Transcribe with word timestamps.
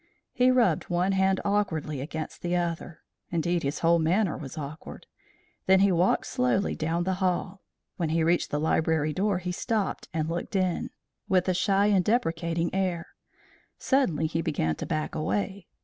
He 0.33 0.49
rubbed 0.49 0.85
one 0.85 1.11
hand 1.11 1.39
awkwardly 1.45 2.01
against 2.01 2.41
the 2.41 2.55
other; 2.55 3.01
indeed, 3.29 3.61
his 3.61 3.81
whole 3.85 3.99
manner 3.99 4.35
was 4.35 4.57
awkward; 4.57 5.05
then 5.67 5.81
he 5.81 5.91
walked 5.91 6.25
slowly 6.25 6.75
down 6.75 7.03
the 7.03 7.13
hall. 7.21 7.61
When 7.97 8.09
he 8.09 8.23
reached 8.23 8.49
the 8.49 8.59
library 8.59 9.13
door 9.13 9.37
he 9.37 9.51
stopped 9.51 10.07
and 10.11 10.27
looked 10.27 10.55
in 10.55 10.89
with 11.29 11.47
a 11.47 11.53
shy 11.53 11.85
and 11.85 12.03
deprecating 12.03 12.73
air. 12.73 13.09
Suddenly 13.77 14.25
he 14.25 14.41
began 14.41 14.73
to 14.77 14.87
back 14.87 15.13
away. 15.13 15.67